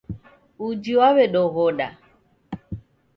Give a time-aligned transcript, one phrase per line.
[0.67, 1.87] Uji w'aw'edoghoda